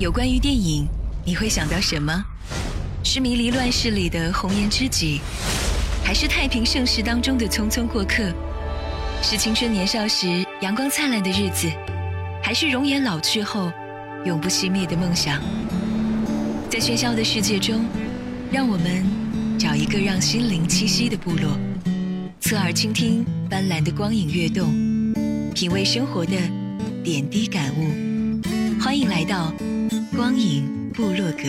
[0.00, 0.88] 有关于电影，
[1.26, 2.24] 你会想到什么？
[3.04, 5.20] 是迷离乱世里的红颜知己，
[6.02, 8.32] 还是太平盛世当中的匆匆过客？
[9.22, 11.70] 是青春年少时阳光灿烂的日子，
[12.42, 13.70] 还是容颜老去后
[14.24, 15.38] 永不熄灭的梦想？
[16.70, 17.84] 在喧嚣的世界中，
[18.50, 19.04] 让我们
[19.58, 21.58] 找一个让心灵栖息的部落，
[22.40, 24.72] 侧耳倾听斑斓的光影跃动，
[25.52, 26.32] 品味生活的
[27.04, 28.40] 点滴感悟。
[28.80, 29.52] 欢迎来到。
[30.20, 31.48] 光影部落格，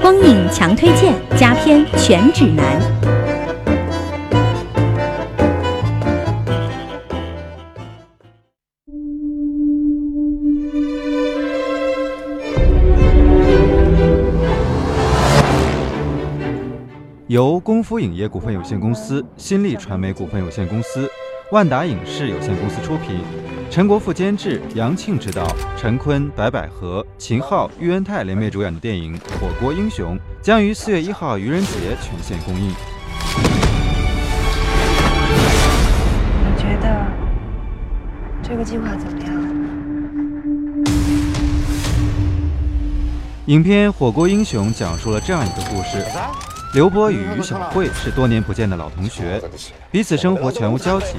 [0.00, 2.80] 光影强推荐，佳片全指南。
[17.30, 21.08] 由功夫影业股份有限公司、新力传媒股份有限公司、
[21.52, 23.20] 万达影视有限公司出品，
[23.70, 32.74] 陈国富监制，杨庆执导，陈坤、白百合、秦昊、喻恩泰联袂主演的电影《火锅英雄》将于四月一号愚人节全线公映。
[36.42, 37.06] 你觉得
[38.42, 39.30] 这个计划怎么样？
[43.46, 46.04] 影片《火锅英雄》讲述了这样一个故事。
[46.72, 49.42] 刘波与于小慧是多年不见的老同学，
[49.90, 51.16] 彼此生活全无交集。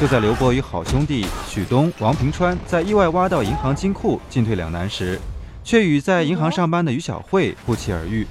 [0.00, 5.20] 就在刘波与好兄弟许东、王平川在意外挖到银行金库进退两难时，
[5.62, 8.26] 却与在银行上班的于小慧不期而遇。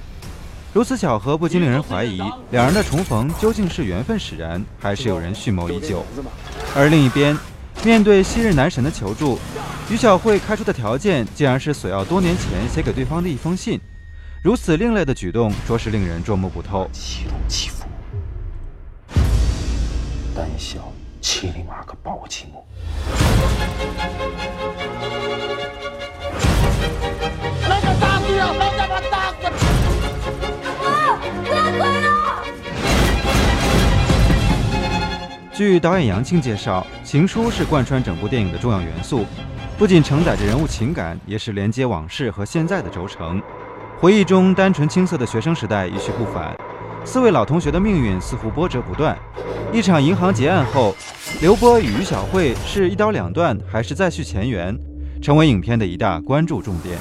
[0.74, 6.04] 如此巧合不禁令人怀疑，两人的重逢究竟是缘分使然，还是有人蓄谋已久？
[6.76, 7.34] 而另一边，
[7.82, 9.38] 面对昔日男神的求助，
[9.90, 13.80] 于小慧开出的条件竟然是索要多年前写给对方的一封信。
[14.40, 16.88] 如此另类的举动，着实令人捉摸不透。
[16.92, 17.84] 启动祈福，
[20.32, 22.62] 胆小七里马可抱寂寞。
[27.68, 29.52] 来个大姑娘，来个大姑娘！
[30.84, 31.18] 啊！
[31.44, 32.08] 不要推了！
[35.52, 39.26] 据导演杨庆介绍，情书是贯穿整部电影的重要元素，
[39.76, 43.42] 不仅承载着人物情感，也是连接往事和现在的轴承。
[44.00, 46.56] 回忆中单纯青涩的学生时代一去不返，
[47.04, 49.18] 四位老同学的命运似乎波折不断。
[49.72, 50.94] 一场银行劫案后，
[51.40, 54.78] 刘波与于小慧是一刀两断，还是再续前缘，
[55.20, 56.96] 成为影片的一大关注重点。